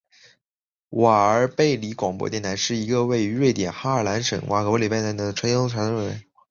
[0.89, 6.21] 瓦尔贝里广播电台是一个位于瑞典哈兰省瓦尔贝里格里梅顿的低频传送设备。